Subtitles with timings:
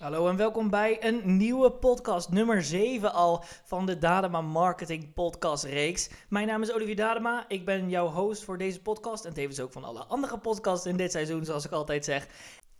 [0.00, 5.64] Hallo en welkom bij een nieuwe podcast, nummer 7 al van de Dadema Marketing Podcast
[5.64, 6.10] reeks.
[6.28, 9.72] Mijn naam is Olivier Dadema, ik ben jouw host voor deze podcast en tevens ook
[9.72, 12.26] van alle andere podcasts in dit seizoen, zoals ik altijd zeg.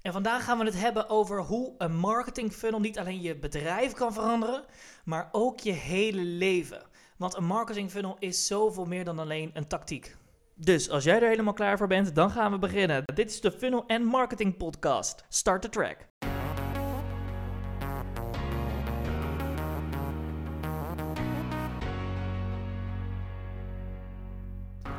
[0.02, 3.92] En vandaag gaan we het hebben over hoe een marketing funnel niet alleen je bedrijf
[3.92, 4.64] kan veranderen,
[5.04, 6.82] maar ook je hele leven.
[7.16, 10.16] Want een marketing funnel is zoveel meer dan alleen een tactiek.
[10.54, 13.02] Dus als jij er helemaal klaar voor bent, dan gaan we beginnen.
[13.14, 15.24] Dit is de Funnel and Marketing Podcast.
[15.28, 16.08] Start the track.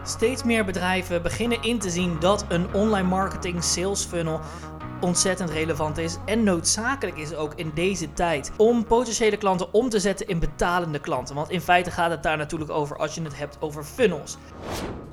[0.04, 4.40] Steeds meer bedrijven beginnen in te zien dat een online marketing sales funnel
[5.02, 10.00] ontzettend relevant is en noodzakelijk is ook in deze tijd om potentiële klanten om te
[10.00, 11.36] zetten in betalende klanten.
[11.36, 14.38] Want in feite gaat het daar natuurlijk over als je het hebt over funnels.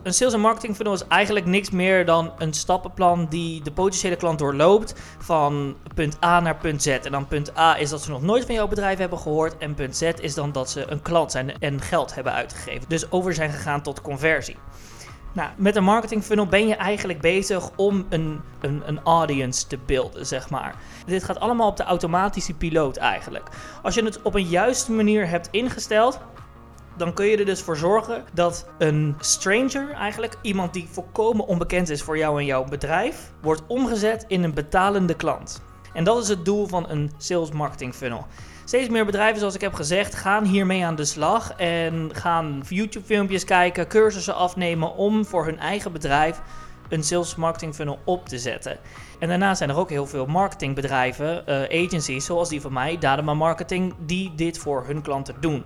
[0.02, 4.16] Een sales en marketing funnel is eigenlijk niks meer dan een stappenplan die de potentiële
[4.16, 6.86] klant doorloopt van punt A naar punt Z.
[6.86, 9.74] En dan punt A is dat ze nog nooit van jouw bedrijf hebben gehoord en
[9.74, 12.88] punt Z is dan dat ze een klant zijn en geld hebben uitgegeven.
[12.88, 14.56] Dus over zijn gegaan tot conversie.
[15.32, 19.78] Nou, met een marketing funnel ben je eigenlijk bezig om een, een, een audience te
[19.86, 20.74] beelden, zeg maar.
[21.06, 23.48] Dit gaat allemaal op de automatische piloot eigenlijk.
[23.82, 26.18] Als je het op een juiste manier hebt ingesteld,
[26.98, 31.88] dan kun je er dus voor zorgen dat een stranger, eigenlijk iemand die volkomen onbekend
[31.88, 35.62] is voor jou en jouw bedrijf, wordt omgezet in een betalende klant.
[35.92, 38.26] En dat is het doel van een sales marketing funnel.
[38.64, 43.44] Steeds meer bedrijven, zoals ik heb gezegd, gaan hiermee aan de slag en gaan YouTube-filmpjes
[43.44, 46.40] kijken, cursussen afnemen om voor hun eigen bedrijf
[46.88, 48.78] een sales marketing funnel op te zetten.
[49.18, 53.34] En daarnaast zijn er ook heel veel marketingbedrijven, uh, agencies zoals die van mij, Dadema
[53.34, 55.64] Marketing, die dit voor hun klanten doen.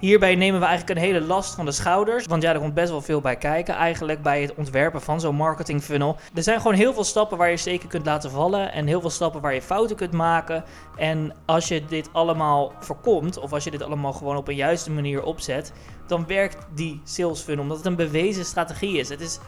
[0.00, 2.26] Hierbij nemen we eigenlijk een hele last van de schouders.
[2.26, 5.34] Want ja, er komt best wel veel bij kijken eigenlijk bij het ontwerpen van zo'n
[5.34, 6.16] marketing funnel.
[6.34, 8.72] Er zijn gewoon heel veel stappen waar je zeker kunt laten vallen.
[8.72, 10.64] En heel veel stappen waar je fouten kunt maken.
[10.96, 14.90] En als je dit allemaal voorkomt, of als je dit allemaal gewoon op een juiste
[14.90, 15.72] manier opzet,
[16.06, 17.62] dan werkt die sales funnel.
[17.62, 19.08] Omdat het een bewezen strategie is.
[19.08, 19.38] Het is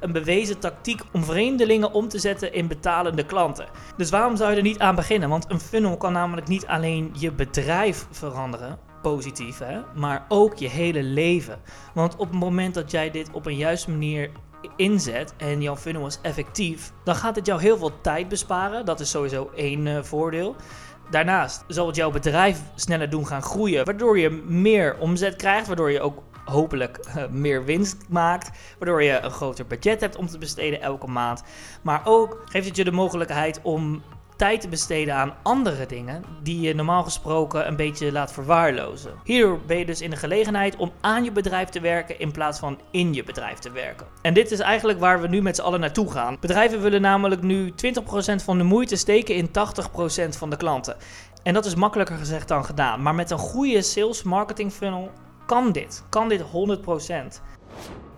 [0.00, 3.66] een bewezen tactiek om vreemdelingen om te zetten in betalende klanten.
[3.96, 5.28] Dus waarom zou je er niet aan beginnen?
[5.28, 9.80] Want een funnel kan namelijk niet alleen je bedrijf veranderen, positief, hè?
[9.94, 11.60] maar ook je hele leven.
[11.94, 14.30] Want op het moment dat jij dit op een juiste manier
[14.76, 18.84] inzet en jouw funnel is effectief, dan gaat het jou heel veel tijd besparen.
[18.84, 20.56] Dat is sowieso één uh, voordeel.
[21.10, 25.90] Daarnaast zal het jouw bedrijf sneller doen gaan groeien, waardoor je meer omzet krijgt, waardoor
[25.90, 30.38] je ook hopelijk uh, meer winst maakt, waardoor je een groter budget hebt om te
[30.38, 31.42] besteden elke maand.
[31.82, 34.02] Maar ook geeft het je de mogelijkheid om
[34.42, 39.14] tijd te besteden aan andere dingen die je normaal gesproken een beetje laat verwaarlozen.
[39.24, 42.58] Hierdoor ben je dus in de gelegenheid om aan je bedrijf te werken in plaats
[42.58, 44.06] van in je bedrijf te werken.
[44.22, 46.36] En dit is eigenlijk waar we nu met z'n allen naartoe gaan.
[46.40, 47.74] Bedrijven willen namelijk nu 20%
[48.44, 49.50] van de moeite steken in 80%
[50.28, 50.96] van de klanten.
[51.42, 53.02] En dat is makkelijker gezegd dan gedaan.
[53.02, 55.10] Maar met een goede sales marketing funnel
[55.46, 56.04] kan dit.
[56.08, 56.44] Kan dit 100%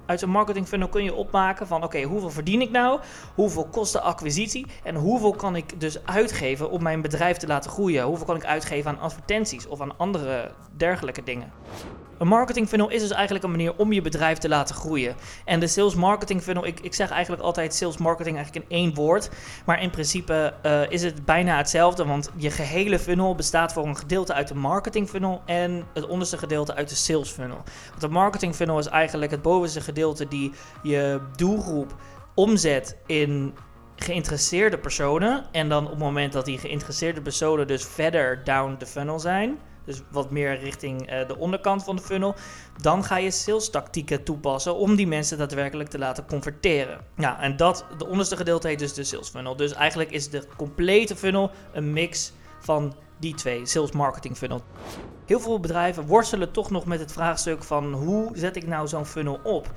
[0.07, 3.01] uit een marketing funnel kun je opmaken van oké, hoeveel verdien ik nou?
[3.35, 4.67] Hoeveel kost de acquisitie?
[4.83, 8.05] En hoeveel kan ik dus uitgeven om mijn bedrijf te laten groeien?
[8.05, 11.53] Hoeveel kan ik uitgeven aan advertenties of aan andere dergelijke dingen?
[12.19, 15.15] Een marketing funnel is dus eigenlijk een manier om je bedrijf te laten groeien.
[15.45, 18.95] En de sales marketing funnel, ik, ik zeg eigenlijk altijd sales marketing eigenlijk in één
[18.95, 19.31] woord.
[19.67, 23.97] Maar in principe uh, is het bijna hetzelfde, want je gehele funnel bestaat voor een
[23.97, 27.63] gedeelte uit de marketing funnel en het onderste gedeelte uit de sales funnel.
[27.89, 30.53] Want de marketing funnel is eigenlijk het bovenste gedeelte die
[30.83, 31.95] je doelgroep
[32.35, 33.55] omzet in
[33.97, 35.45] geïnteresseerde personen.
[35.53, 39.59] En dan op het moment dat die geïnteresseerde personen dus verder down the funnel zijn
[39.85, 42.35] dus wat meer richting uh, de onderkant van de funnel,
[42.81, 47.01] dan ga je sales tactieken toepassen om die mensen daadwerkelijk te laten converteren.
[47.17, 49.57] Ja, en dat, de onderste gedeelte heet dus de sales funnel.
[49.57, 54.61] Dus eigenlijk is de complete funnel een mix van die twee, sales marketing funnel.
[55.27, 59.07] Heel veel bedrijven worstelen toch nog met het vraagstuk van hoe zet ik nou zo'n
[59.07, 59.73] funnel op?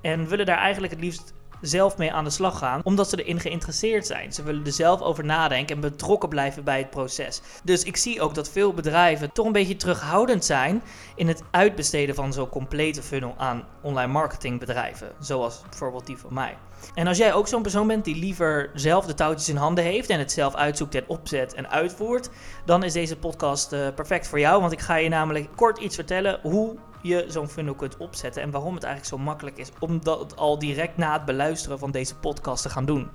[0.00, 3.40] En willen daar eigenlijk het liefst zelf mee aan de slag gaan, omdat ze erin
[3.40, 4.32] geïnteresseerd zijn.
[4.32, 7.40] Ze willen er zelf over nadenken en betrokken blijven bij het proces.
[7.64, 10.82] Dus ik zie ook dat veel bedrijven toch een beetje terughoudend zijn
[11.14, 16.56] in het uitbesteden van zo'n complete funnel aan online marketingbedrijven, zoals bijvoorbeeld die van mij.
[16.94, 20.10] En als jij ook zo'n persoon bent die liever zelf de touwtjes in handen heeft
[20.10, 22.30] en het zelf uitzoekt en opzet en uitvoert,
[22.64, 24.60] dan is deze podcast uh, perfect voor jou.
[24.60, 26.76] Want ik ga je namelijk kort iets vertellen hoe
[27.06, 30.58] je zo'n funnel kunt opzetten en waarom het eigenlijk zo makkelijk is om dat al
[30.58, 33.08] direct na het beluisteren van deze podcast te gaan doen.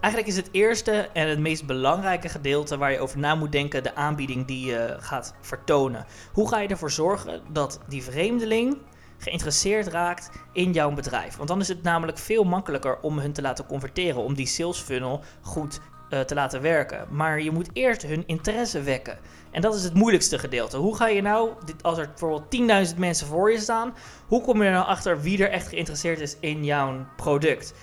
[0.00, 3.82] Eigenlijk is het eerste en het meest belangrijke gedeelte waar je over na moet denken
[3.82, 6.06] de aanbieding die je gaat vertonen.
[6.32, 8.78] Hoe ga je ervoor zorgen dat die vreemdeling
[9.18, 11.36] geïnteresseerd raakt in jouw bedrijf?
[11.36, 14.78] Want dan is het namelijk veel makkelijker om hun te laten converteren, om die sales
[14.78, 15.80] funnel goed
[16.10, 17.06] eh, te laten werken.
[17.10, 19.18] Maar je moet eerst hun interesse wekken.
[19.50, 20.76] En dat is het moeilijkste gedeelte.
[20.76, 23.94] Hoe ga je nou, dit, als er bijvoorbeeld 10.000 mensen voor je staan,
[24.26, 27.74] hoe kom je er nou achter wie er echt geïnteresseerd is in jouw product?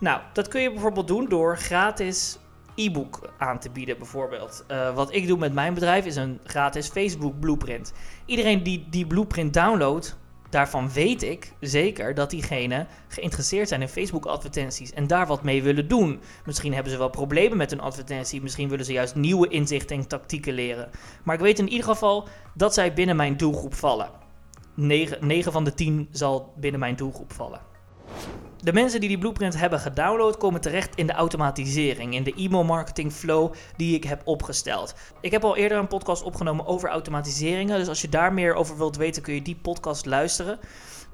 [0.00, 2.38] Nou, dat kun je bijvoorbeeld doen door gratis
[2.74, 4.64] e-book aan te bieden, bijvoorbeeld.
[4.70, 7.92] Uh, wat ik doe met mijn bedrijf is een gratis Facebook blueprint.
[8.26, 10.16] Iedereen die die blueprint downloadt,
[10.50, 15.88] daarvan weet ik zeker dat diegenen geïnteresseerd zijn in Facebook-advertenties en daar wat mee willen
[15.88, 16.20] doen.
[16.44, 20.08] Misschien hebben ze wel problemen met hun advertentie, misschien willen ze juist nieuwe inzichten en
[20.08, 20.90] tactieken leren.
[21.24, 24.10] Maar ik weet in ieder geval dat zij binnen mijn doelgroep vallen.
[24.74, 27.60] 9, 9 van de 10 zal binnen mijn doelgroep vallen.
[28.62, 32.64] De mensen die die blueprint hebben gedownload komen terecht in de automatisering, in de e-mail
[32.64, 34.94] marketing flow die ik heb opgesteld.
[35.20, 38.76] Ik heb al eerder een podcast opgenomen over automatiseringen, dus als je daar meer over
[38.76, 40.58] wilt weten kun je die podcast luisteren.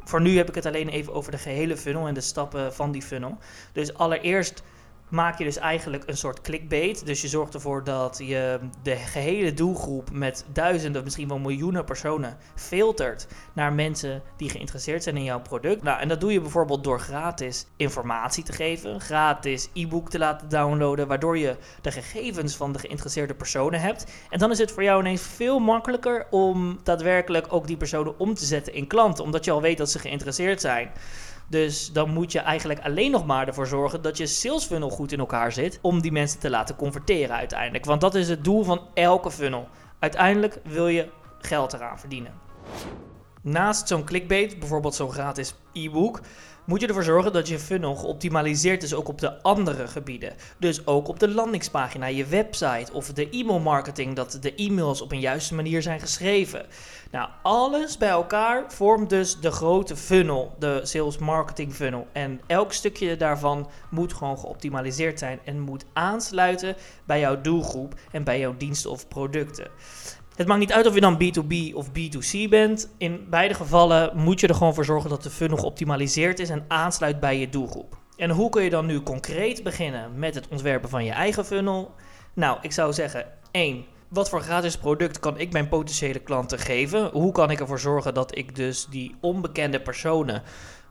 [0.04, 2.92] Voor nu heb ik het alleen even over de gehele funnel en de stappen van
[2.92, 3.38] die funnel.
[3.72, 4.62] Dus allereerst
[5.08, 7.06] maak je dus eigenlijk een soort clickbait.
[7.06, 12.36] Dus je zorgt ervoor dat je de gehele doelgroep met duizenden, misschien wel miljoenen personen
[12.54, 15.82] filtert naar mensen die geïnteresseerd zijn in jouw product.
[15.82, 20.48] Nou, en dat doe je bijvoorbeeld door gratis informatie te geven, gratis e-book te laten
[20.48, 24.06] downloaden, waardoor je de gegevens van de geïnteresseerde personen hebt.
[24.30, 28.34] En dan is het voor jou ineens veel makkelijker om daadwerkelijk ook die personen om
[28.34, 30.90] te zetten in klanten, omdat je al weet dat ze geïnteresseerd zijn.
[31.48, 35.12] Dus dan moet je eigenlijk alleen nog maar ervoor zorgen dat je sales funnel goed
[35.12, 35.78] in elkaar zit.
[35.82, 37.84] Om die mensen te laten converteren uiteindelijk.
[37.84, 39.68] Want dat is het doel van elke funnel.
[39.98, 41.08] Uiteindelijk wil je
[41.40, 42.32] geld eraan verdienen.
[43.42, 46.20] Naast zo'n clickbait, bijvoorbeeld zo'n gratis e-book,
[46.64, 50.32] moet je ervoor zorgen dat je funnel geoptimaliseerd is ook op de andere gebieden.
[50.58, 55.12] Dus ook op de landingspagina, je website of de e-mail marketing, dat de e-mails op
[55.12, 56.66] een juiste manier zijn geschreven.
[57.10, 62.06] Nou, alles bij elkaar vormt dus de grote funnel, de sales marketing funnel.
[62.12, 68.24] En elk stukje daarvan moet gewoon geoptimaliseerd zijn en moet aansluiten bij jouw doelgroep en
[68.24, 69.70] bij jouw diensten of producten.
[70.34, 72.94] Het maakt niet uit of je dan B2B of B2C bent.
[72.98, 76.64] In beide gevallen moet je er gewoon voor zorgen dat de funnel geoptimaliseerd is en
[76.68, 77.98] aansluit bij je doelgroep.
[78.16, 81.94] En hoe kun je dan nu concreet beginnen met het ontwerpen van je eigen funnel?
[82.32, 83.84] Nou, ik zou zeggen 1.
[84.08, 87.10] Wat voor gratis product kan ik mijn potentiële klanten geven?
[87.12, 90.42] Hoe kan ik ervoor zorgen dat ik dus die onbekende personen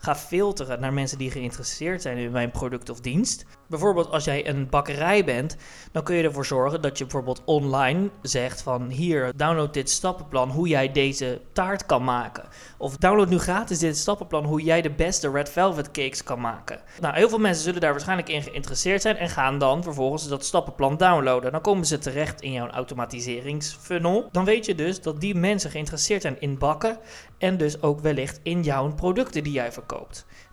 [0.04, 3.46] ga filteren naar mensen die geïnteresseerd zijn in mijn product of dienst.
[3.68, 5.58] Bijvoorbeeld als jij een bakkerij bent,
[5.92, 10.50] dan kun je ervoor zorgen dat je bijvoorbeeld online zegt van hier, download dit stappenplan
[10.50, 12.44] hoe jij deze taart kan maken.
[12.78, 16.80] Of download nu gratis dit stappenplan hoe jij de beste red velvet cakes kan maken.
[17.00, 20.46] Nou, heel veel mensen zullen daar waarschijnlijk in geïnteresseerd zijn en gaan dan vervolgens dat
[20.46, 21.52] stappenplan downloaden.
[21.52, 24.30] Dan komen ze terecht in jouw automatiseringsfunnel.
[24.32, 27.00] Dan weet je dus dat die mensen geïnteresseerd zijn in bakken
[27.38, 29.93] en dus ook wellicht in jouw producten die jij verkoopt.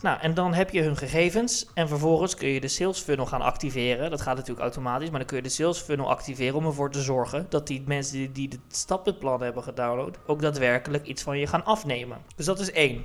[0.01, 3.41] Nou, en dan heb je hun gegevens en vervolgens kun je de sales funnel gaan
[3.41, 4.11] activeren.
[4.11, 7.01] Dat gaat natuurlijk automatisch, maar dan kun je de sales funnel activeren om ervoor te
[7.01, 11.47] zorgen dat die mensen die, die het stappenplan hebben gedownload ook daadwerkelijk iets van je
[11.47, 12.19] gaan afnemen.
[12.37, 13.05] Dus dat is één.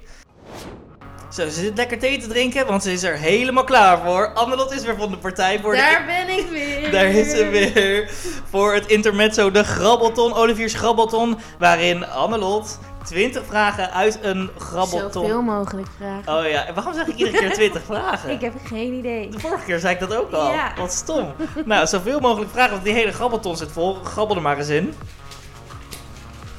[1.29, 4.33] Zo, ze zit lekker thee te drinken, want ze is er helemaal klaar voor.
[4.33, 6.91] Annelot is weer van de partij voor Daar ben ik weer.
[6.91, 8.09] Daar is ze weer.
[8.49, 11.37] Voor het intermezzo de Grabbelton, Olivier's Grabbelton.
[11.59, 15.23] Waarin Annelot 20 vragen uit een grabbelton.
[15.23, 16.37] Zoveel mogelijk vragen.
[16.37, 18.29] Oh ja, en waarom zeg ik iedere keer 20 vragen?
[18.29, 19.29] ik heb geen idee.
[19.29, 20.51] De vorige keer zei ik dat ook al.
[20.51, 20.73] Ja.
[20.77, 21.33] Wat stom.
[21.65, 23.93] nou, zoveel mogelijk vragen, want die hele grabbelton zit vol.
[23.93, 24.93] Grabbel er maar eens in.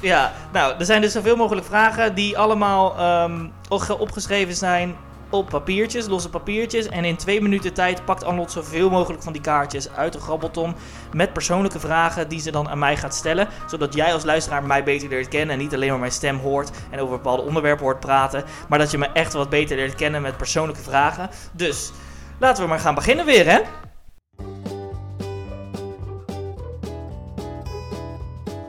[0.01, 3.53] Ja, nou, er zijn dus zoveel mogelijk vragen die allemaal um,
[3.99, 4.97] opgeschreven zijn
[5.31, 6.89] op papiertjes, losse papiertjes.
[6.89, 10.75] En in twee minuten tijd pakt Arnold zoveel mogelijk van die kaartjes uit de grabbelton.
[11.13, 13.49] Met persoonlijke vragen die ze dan aan mij gaat stellen.
[13.67, 15.55] Zodat jij als luisteraar mij beter leert kennen.
[15.55, 18.45] En niet alleen maar mijn stem hoort en over bepaalde onderwerpen hoort praten.
[18.69, 21.31] Maar dat je me echt wat beter leert kennen met persoonlijke vragen.
[21.53, 21.93] Dus
[22.39, 23.61] laten we maar gaan beginnen weer, hè?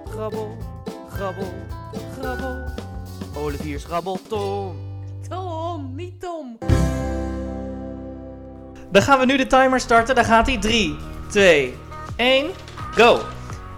[0.09, 0.57] Grabbel,
[1.09, 1.53] grabbel,
[2.19, 2.65] grabbel.
[3.35, 4.86] Olivier's grabbelton.
[5.97, 6.57] Niet Tom.
[8.91, 10.15] Dan gaan we nu de timer starten.
[10.15, 10.95] Dan gaat hij 3,
[11.29, 11.77] 2,
[12.15, 12.51] 1,
[12.91, 13.19] go!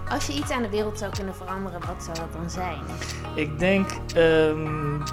[0.10, 2.80] Als je iets aan de wereld zou kunnen veranderen, wat zou dat dan zijn?
[3.36, 5.04] Ik denk um,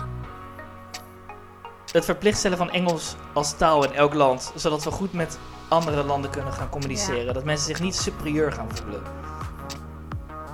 [1.92, 4.52] het verplicht stellen van Engels als taal in elk land.
[4.54, 7.25] Zodat we goed met andere landen kunnen gaan communiceren.
[7.25, 7.32] Ja.
[7.32, 9.02] Dat mensen zich niet superieur gaan voelen.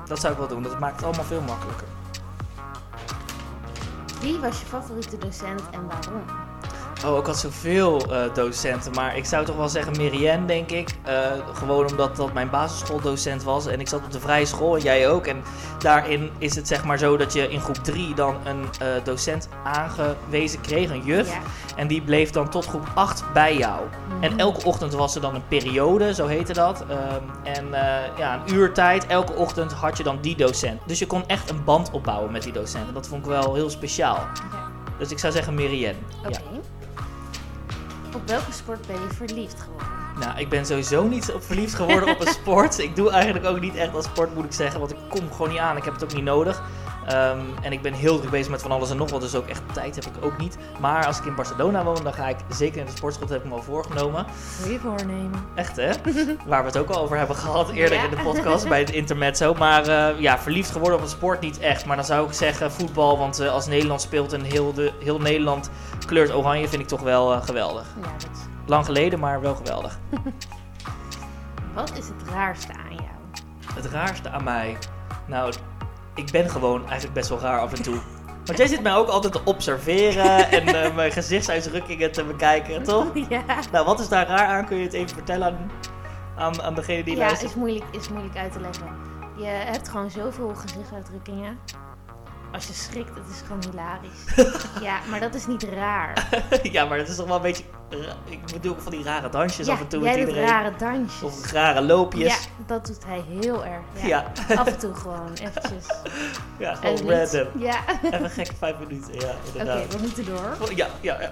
[0.07, 0.63] Dat zou ik wel doen.
[0.63, 1.87] Dat maakt het allemaal veel makkelijker.
[4.23, 6.52] Wie was je favoriete docent en waarom?
[7.07, 10.89] Oh, ik had zoveel eh, docenten, maar ik zou toch wel zeggen Merienne, denk ik.
[11.03, 11.15] Eh,
[11.53, 15.09] gewoon omdat dat mijn basisschooldocent was en ik zat op de vrije school en jij
[15.09, 15.27] ook.
[15.27, 15.43] En
[15.79, 19.49] daarin is het zeg maar zo dat je in groep 3 dan een eh, docent
[19.65, 21.29] aangewezen kreeg, een juf.
[21.29, 21.41] Ja.
[21.77, 23.81] En die bleef dan tot groep 8 bij jou.
[24.09, 24.23] Mhm.
[24.23, 26.85] En elke ochtend was er dan een periode, zo heette dat.
[26.89, 27.67] Ehm, en
[28.19, 30.81] ja, een uur tijd, elke ochtend had je dan die docent.
[30.87, 32.89] Dus je kon echt een band opbouwen met die docent.
[32.89, 34.27] En dat vond ik wel heel speciaal.
[34.99, 35.55] Dus ik zou zeggen.
[35.55, 35.95] Oké.
[36.29, 36.42] Ja.
[38.23, 39.89] Op welke sport ben je verliefd geworden?
[40.19, 42.79] Nou, ik ben sowieso niet op verliefd geworden op een sport.
[42.79, 44.81] Ik doe eigenlijk ook niet echt aan sport, moet ik zeggen.
[44.81, 45.77] Want ik kom gewoon niet aan.
[45.77, 46.63] Ik heb het ook niet nodig.
[47.07, 49.21] Ehm, en ik ben heel druk bezig met van alles en nog wat.
[49.21, 50.57] Dus ook echt tijd heb ik ook niet.
[50.81, 53.27] Maar als ik in Barcelona woon, dan ga ik zeker in de sportschool.
[53.27, 54.27] Dat heb ik me al voorgenomen.
[54.63, 55.45] Goeie voornemen.
[55.55, 55.91] Echt hè?
[56.47, 58.05] Waar we het ook al over hebben gehad eerder Ja.
[58.05, 59.55] in de podcast bij het intermezzo.
[59.55, 61.87] Maar eh, ja, verliefd geworden op een sport niet echt.
[61.87, 63.19] Maar dan zou ik zeggen voetbal.
[63.19, 65.71] Want eh, als Nederland speelt en heel, de, heel Nederland
[66.07, 67.87] kleurt oranje, vind ik toch wel eh, geweldig.
[68.01, 69.99] Ja, dat is- Lang geleden, maar wel geweldig.
[71.75, 73.45] Wat is het raarste aan jou?
[73.75, 74.77] Het raarste aan mij.
[75.27, 75.53] Nou,
[76.15, 77.97] ik ben gewoon eigenlijk best wel raar af en toe.
[78.45, 83.07] Want jij zit mij ook altijd te observeren en eh, mijn gezichtsuitdrukkingen te bekijken, toch?
[83.29, 83.43] ja.
[83.73, 84.67] Nou, wat is daar raar aan?
[84.67, 85.71] Kun je het even vertellen aan,
[86.37, 87.51] aan, aan degene die Ja, luistert?
[87.51, 88.87] is moeilijk, is moeilijk uit te leggen.
[89.37, 91.59] Je hebt gewoon zoveel gezichtsuitdrukkingen.
[92.53, 94.53] Als je schrikt, het is gewoon hilarisch.
[94.89, 96.29] ja, maar dat is niet raar.
[96.63, 97.65] ja, maar dat is toch wel een beetje...
[98.25, 100.49] Ik bedoel van die rare dansjes ja, af en toe jij met iedereen.
[100.49, 101.23] rare dansjes.
[101.23, 102.27] Of rare loopjes.
[102.35, 103.83] ja, dat doet hij heel erg.
[104.07, 104.25] Ja.
[104.49, 104.55] Ja.
[104.55, 105.87] Af en toe gewoon eventjes.
[106.59, 107.61] Ja, gewoon En niet- random.
[107.63, 107.77] Ja.
[108.03, 109.95] Even gek vijf minuten, ja, Oké, inderdaad.
[109.95, 110.57] we moeten door.
[110.75, 111.29] Ja, ja, ja.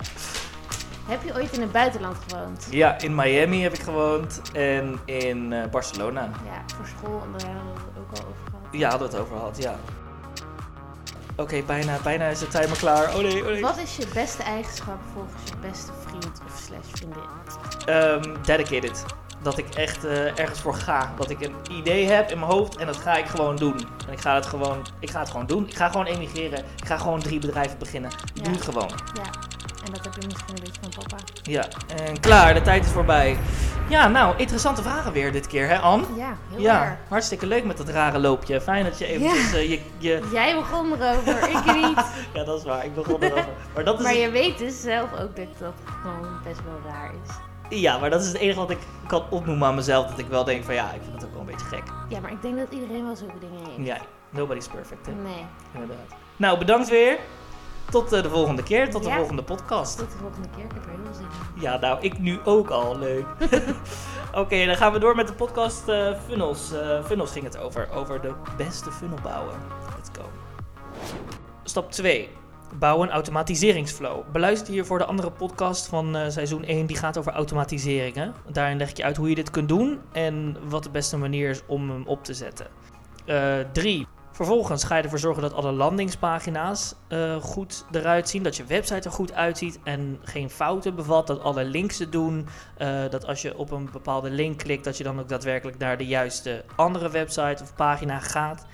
[1.07, 2.67] Heb je ooit in het buitenland gewoond?
[2.71, 6.21] Ja, in Miami heb ik gewoond en in eh, Barcelona.
[6.23, 8.63] Ja, voor school, en daar hadden we het ook al over gehad.
[8.71, 9.75] Ja, hadden we het over gehad, ja.
[11.41, 13.15] Oké, bijna, bijna is de timer klaar.
[13.15, 13.61] Oh nee, oh nee.
[13.61, 17.23] Wat is je beste eigenschap volgens je beste vriend of slash vriendin?
[17.87, 19.05] Ehm, dedicated.
[19.43, 21.13] Dat ik echt eh, ergens voor ga.
[21.17, 23.77] Dat ik een idee heb in mijn hoofd en dat ga ik gewoon doen.
[24.07, 25.69] En ik ga het gewoon, ik ga het gewoon doen.
[25.69, 26.59] Ik ga gewoon emigreren.
[26.59, 28.11] Ik ga gewoon drie bedrijven beginnen.
[28.35, 28.43] Ja.
[28.43, 28.91] Doe het gewoon.
[29.15, 29.31] Ja,
[29.85, 31.23] en dat heb je misschien een beetje van papa.
[31.43, 31.65] Ja,
[32.07, 32.55] en klaar.
[32.55, 33.39] De tijd is voorbij.
[33.89, 36.05] Ja, nou, interessante vragen weer dit keer, hè Ann?
[36.17, 36.95] Ja, heel Ja, erg.
[37.09, 38.61] hartstikke leuk met dat rare loopje.
[38.61, 40.29] Fijn dat je eventjes eh, je, je...
[40.33, 42.05] Jij begon erover, ik niet.
[42.35, 42.85] Ja, dat is waar.
[42.85, 43.49] Ik begon erover.
[43.75, 45.73] Maar dat is Maar het- je weet dus zelf ook dat dat
[46.03, 47.35] gewoon best wel raar is.
[47.81, 50.07] Ja, maar dat is het enige wat ik kan opnoemen aan mezelf.
[50.07, 51.83] Dat ik wel denk van ja, ik vind het ook wel een beetje gek.
[52.09, 53.87] Ja, maar ik denk dat iedereen wel zulke dingen heeft.
[53.87, 53.97] Ja,
[54.31, 55.13] nobody's perfect, hè?
[55.13, 56.07] Nee, Inderdaad.
[56.37, 57.19] Nou, bedankt weer.
[57.91, 59.17] Tot eh, de volgende keer, tot de Ja.
[59.17, 59.99] volgende podcast.
[59.99, 60.65] tot de volgende keer.
[60.65, 61.23] Ik heb er heel zin
[61.55, 61.61] in.
[61.61, 62.99] Ja, nou, ik nu ook al.
[62.99, 63.27] Leuk.
[64.35, 66.73] Oké, dan gaan we door met de podcast eh, Funnels.
[66.73, 67.89] Eh, funnels ging het over.
[67.95, 69.55] Over de beste funnel bouwen.
[69.97, 70.29] Let's go.
[71.65, 72.29] Stap 2.
[72.79, 74.23] Bouw een automatiseringsflow.
[74.33, 76.87] Beluister hiervoor de andere podcast van seizoen 1.
[76.87, 78.35] Die gaat over automatiseringen.
[78.53, 80.01] Daarin leg ik je uit hoe je dit kunt doen.
[80.13, 82.67] En wat de beste manier is om hem op te zetten.
[83.73, 84.07] 3.
[84.41, 88.43] Vervolgens ga je ervoor zorgen dat alle landingspagina's eh, goed eruit zien.
[88.43, 91.27] Dat je website er goed uitziet en geen fouten bevat.
[91.27, 92.47] Dat alle links het doen.
[92.77, 95.99] eh, dat als je op een bepaalde link klikt, dat je dan ook daadwerkelijk naar
[95.99, 98.67] de juiste andere website of pagina gaat.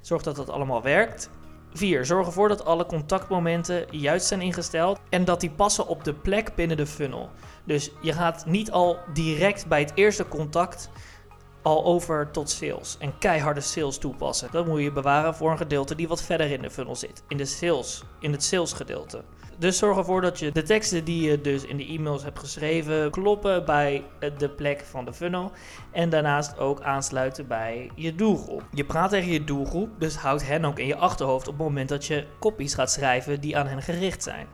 [0.00, 1.30] Zorg dat dat allemaal werkt.
[1.72, 2.04] 4.
[2.04, 6.54] Zorg ervoor dat alle contactmomenten juist zijn ingesteld en dat die passen op de plek
[6.54, 7.30] binnen de funnel.
[7.64, 10.90] Dus je gaat niet al direct bij het eerste contact
[11.64, 14.48] al over tot sales en keiharde sales toepassen.
[14.52, 17.36] Dat moet je bewaren voor een gedeelte die wat verder in de funnel zit, in
[17.36, 19.22] de sales, in het sales gedeelte.
[19.58, 23.10] Dus zorg ervoor dat je de teksten die je dus in de e-mails hebt geschreven
[23.10, 25.52] kloppen bij eh, de plek van de funnel
[25.92, 28.62] en daarnaast ook aansluiten bij je doelgroep.
[28.72, 31.88] Je praat tegen je doelgroep, dus houd hen ook in je achterhoofd op het moment
[31.88, 34.46] dat je copies gaat schrijven die aan hen gericht zijn.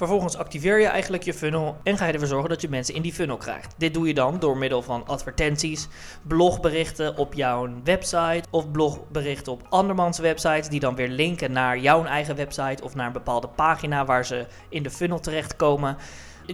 [0.00, 3.02] Vervolgens activeer je eigenlijk je funnel en ga je ervoor zorgen dat je mensen in
[3.02, 3.74] die funnel krijgt.
[3.78, 5.88] Dit doe je dan door middel van advertenties,
[6.22, 12.04] blogberichten op jouw website of blogberichten op andermans websites die dan weer linken naar jouw
[12.04, 15.96] eigen website of naar een bepaalde pagina waar ze in de funnel terechtkomen.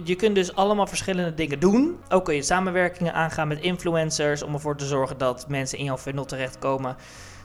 [0.03, 1.97] Je kunt dus allemaal verschillende dingen doen.
[2.09, 5.97] Ook kun je samenwerkingen aangaan met influencers om ervoor te zorgen dat mensen in jouw
[5.97, 6.95] funnel terechtkomen.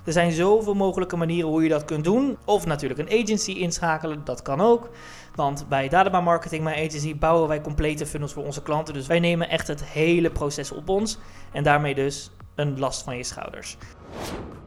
[0.04, 2.36] Er zijn zoveel mogelijke manieren hoe je dat kunt doen.
[2.44, 4.90] Of natuurlijk een agency inschakelen, dat kan ook.
[5.34, 8.94] Want bij Dadaba Marketing, mijn agency, bouwen wij complete funnels voor onze klanten.
[8.94, 11.18] Dus wij nemen echt het hele proces op ons.
[11.52, 13.76] En daarmee dus een last van je schouders.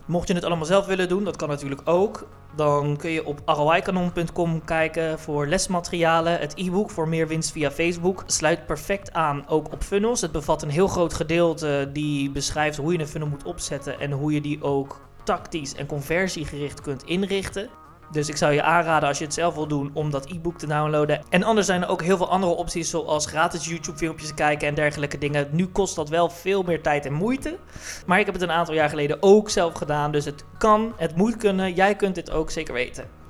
[0.06, 2.28] Mocht je het allemaal zelf willen doen, dat kan natuurlijk ook.
[2.56, 6.40] Dan kun je op roikanon.com kijken voor lesmaterialen.
[6.40, 10.22] Het e-book voor meer winst via Facebook sluit perfect aan ook op funnels.
[10.22, 14.12] Het bevat een heel groot gedeelte die beschrijft hoe je een funnel moet opzetten en
[14.12, 17.70] hoe je die ook tactisch en conversiegericht kunt inrichten.
[18.12, 20.68] Dus ik zou je aanraden als je het zelf wil doen om dat e-book te
[20.68, 21.22] downloaden.
[21.30, 24.76] En anders zijn er ook heel veel andere opties zoals gratis YouTube filmpjes kijken en
[24.76, 25.48] dergelijke dingen.
[25.52, 27.58] Nu kost dat wel veel meer tijd en moeite.
[28.06, 30.12] Maar ik heb het een aantal jaar geleden ook zelf gedaan.
[30.12, 31.74] Dus het kan, het moet kunnen.
[31.74, 33.25] Jij kunt dit ook zeker weten.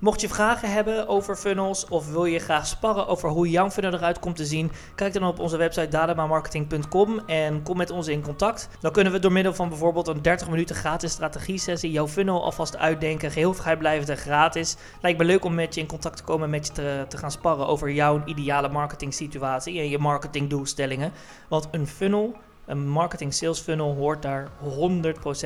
[0.00, 3.92] Mocht je vragen hebben over funnels of wil je graag sparren over hoe jouw funnel
[3.92, 8.22] eruit komt te zien, kijk dan op onze website dadamamarketing.com en kom met ons in
[8.22, 8.68] contact.
[8.80, 12.44] Dan kunnen we door middel van bijvoorbeeld een 30 minuten gratis strategie sessie jouw funnel
[12.44, 14.76] alvast uitdenken, geheel vrijblijvend en gratis.
[15.00, 17.30] Lijkt me leuk om met je in contact te komen, met je te, te gaan
[17.30, 21.12] sparren over jouw ideale marketing situatie en je marketingdoelstellingen.
[21.48, 22.36] Want een funnel,
[22.68, 24.48] een marketing sales funnel hoort daar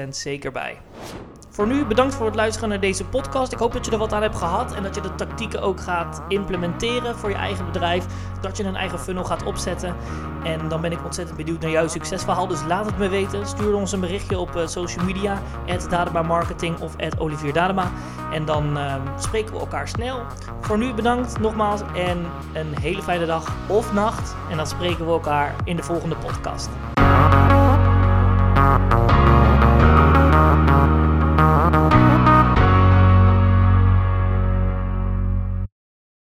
[0.04, 0.78] 100% zeker bij.
[1.52, 3.52] Voor nu bedankt voor het luisteren naar deze podcast.
[3.52, 5.80] Ik hoop dat je er wat aan hebt gehad en dat je de tactieken ook
[5.80, 8.06] gaat implementeren voor je eigen bedrijf.
[8.40, 9.94] Dat je een eigen funnel gaat opzetten.
[10.44, 12.46] En dan ben ik ontzettend benieuwd naar jouw succesverhaal.
[12.46, 13.46] Dus laat het me weten.
[13.46, 15.42] Stuur ons een berichtje op uh, social media,
[15.88, 17.90] Dadema Marketing of Olivier Dadema.
[18.32, 20.20] En dan uh, spreken we elkaar snel.
[20.60, 24.34] Voor nu bedankt nogmaals en een hele fijne dag of nacht.
[24.50, 26.68] En dan spreken we elkaar in de volgende podcast.
[28.62, 28.91] Uh-uh.